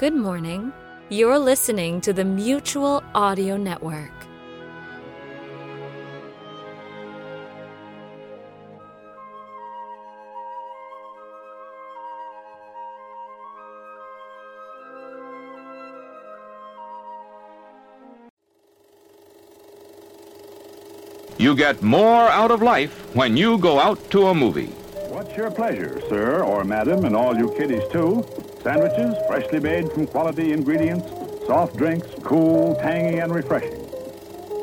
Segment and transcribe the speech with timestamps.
[0.00, 0.72] Good morning.
[1.10, 4.10] You're listening to the Mutual Audio Network.
[21.36, 24.72] You get more out of life when you go out to a movie.
[25.12, 28.24] What's your pleasure, sir or madam, and all you kiddies too?
[28.62, 31.08] Sandwiches, freshly made from quality ingredients,
[31.46, 33.80] soft drinks, cool, tangy, and refreshing.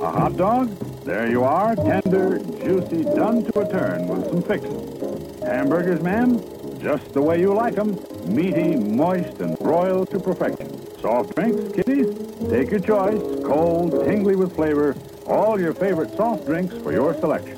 [0.01, 0.69] A hot dog?
[1.03, 5.41] There you are, tender, juicy, done to a turn with some fixins.
[5.41, 6.39] Hamburgers, ma'am?
[6.79, 10.69] Just the way you like 'em, meaty, moist, and broiled to perfection.
[11.01, 12.15] Soft drinks, kiddies?
[12.51, 14.95] Take your choice, cold, tingly with flavor,
[15.25, 17.57] all your favorite soft drinks for your selection.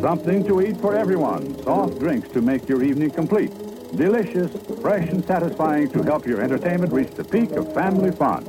[0.00, 1.56] Something to eat for everyone.
[1.62, 3.52] Soft drinks to make your evening complete.
[3.94, 8.44] Delicious, fresh, and satisfying to help your entertainment reach the peak of family fun.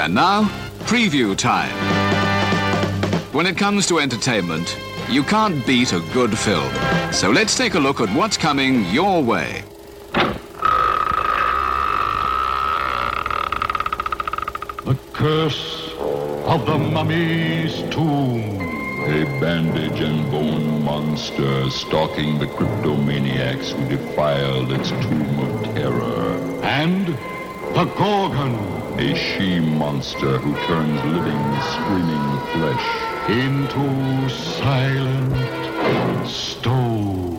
[0.00, 0.44] And now,
[0.80, 1.72] preview time.
[3.32, 4.76] When it comes to entertainment,
[5.08, 6.72] you can't beat a good film.
[7.12, 9.64] So let's take a look at what's coming your way.
[14.84, 18.63] The Curse of the Mummy's Tomb.
[19.06, 26.38] A bandage and bone monster stalking the cryptomaniacs who defiled its tomb of terror.
[26.62, 27.08] And
[27.74, 28.54] the Gorgon.
[28.98, 32.86] A she-monster who turns living, screaming flesh
[33.28, 35.36] into silent
[36.26, 37.34] stone.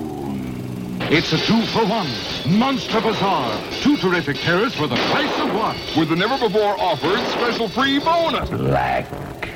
[1.10, 2.10] It's a two for one.
[2.60, 3.60] Monster Bazaar.
[3.82, 5.78] Two terrific terrors for the price of one.
[5.98, 8.50] With the never before offered special free bonus.
[8.50, 9.08] Black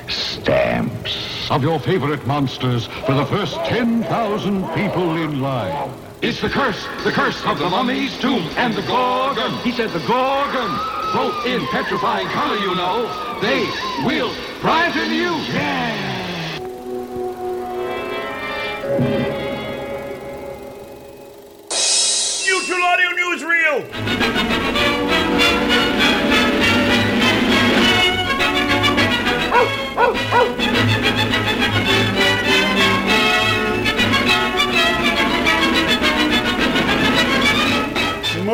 [0.08, 1.29] stamps.
[1.50, 5.92] Of your favorite monsters for the first 10,000 people in line.
[6.22, 9.58] It's the curse, the curse of the mummy's tomb and the Gorgon.
[9.64, 10.70] He said the Gorgon.
[11.12, 13.08] Both in petrifying color, you know.
[13.42, 13.68] They
[14.06, 14.30] will
[14.62, 15.34] frighten you.
[15.52, 16.60] Yeah.
[22.46, 25.09] Mutual Audio Newsreel!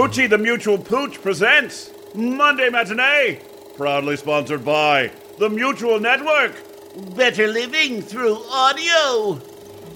[0.06, 3.40] Moochie the Mutual Pooch presents Monday Matinee,
[3.76, 6.54] proudly sponsored by the Mutual Network.
[7.16, 9.42] Better living through audio.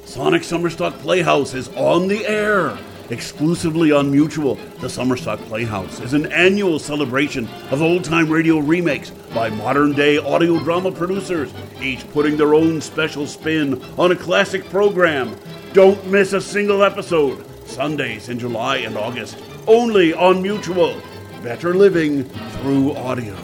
[0.06, 2.76] Sonic Summerstock Playhouse is on the air.
[3.12, 9.12] Exclusively on Mutual, the Summerstock Playhouse is an annual celebration of old time radio remakes
[9.36, 11.54] by modern day audio drama producers,
[11.84, 15.36] each putting their own special spin on a classic program.
[15.74, 17.46] Don't miss a single episode.
[17.68, 19.38] Sundays in July and August,
[19.70, 21.00] only on Mutual.
[21.44, 23.36] Better living through audio.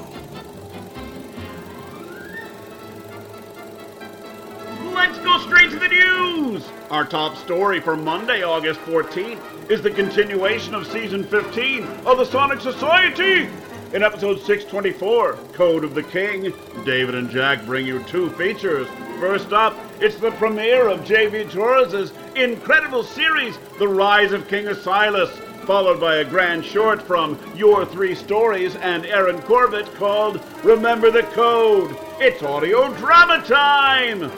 [4.91, 6.67] Let's go straight to the news!
[6.89, 12.25] Our top story for Monday, August 14th, is the continuation of season 15 of the
[12.25, 13.47] Sonic Society.
[13.93, 16.51] In episode 624, Code of the King,
[16.85, 18.87] David and Jack bring you two features.
[19.19, 21.51] First up, it's the premiere of J.V.
[21.51, 27.85] Torres' incredible series, The Rise of King Asilas, followed by a grand short from Your
[27.85, 31.97] Three Stories and Aaron Corbett called Remember the Code.
[32.19, 34.29] It's audio drama time!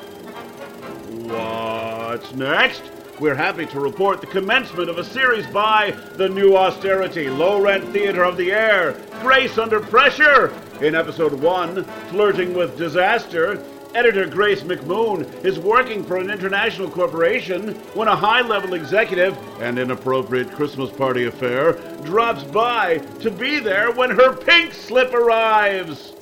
[1.27, 2.81] What's next?
[3.19, 7.83] We're happy to report the commencement of a series by the new austerity, low rent
[7.89, 10.53] theater of the air, Grace Under Pressure.
[10.81, 13.61] In episode one, Flirting with Disaster,
[13.97, 19.79] editor Grace McMoon is working for an international corporation when a high level executive, an
[19.79, 21.73] inappropriate Christmas party affair,
[22.03, 26.13] drops by to be there when her pink slip arrives.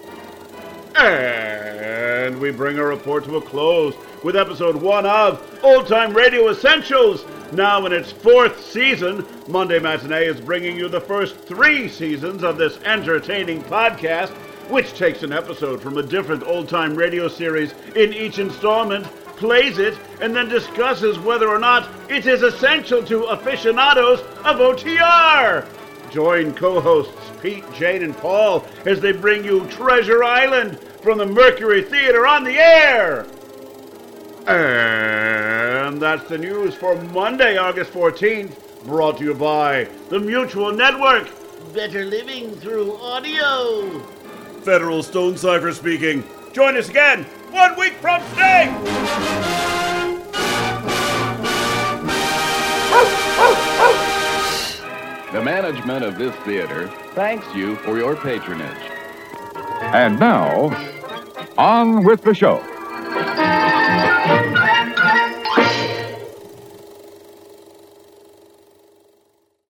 [0.96, 3.94] And we bring our report to a close
[4.24, 7.26] with episode one of Old Time Radio Essentials.
[7.52, 12.58] Now in its fourth season, Monday Matinee is bringing you the first three seasons of
[12.58, 14.34] this entertaining podcast.
[14.70, 19.06] Which takes an episode from a different old time radio series in each installment,
[19.38, 25.68] plays it, and then discusses whether or not it is essential to aficionados of OTR.
[26.12, 31.26] Join co hosts Pete, Jane, and Paul as they bring you Treasure Island from the
[31.26, 33.28] Mercury Theater on the air.
[34.48, 41.30] And that's the news for Monday, August 14th, brought to you by the Mutual Network.
[41.74, 44.15] Better living through audio.
[44.66, 46.24] Federal Stonecipher speaking.
[46.52, 48.66] Join us again one week from today.
[55.32, 58.92] The management of this theater thanks you for your patronage.
[59.94, 60.72] And now,
[61.60, 62.64] on with the show.